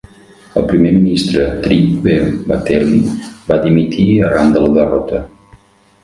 El 0.59 0.63
primer 0.69 0.91
ministre 0.93 1.43
Trygve 1.65 2.15
Bratteli 2.47 3.01
va 3.51 3.59
dimitir 3.65 4.07
arran 4.31 4.55
de 4.57 4.63
la 4.65 4.71
derrota. 4.79 5.21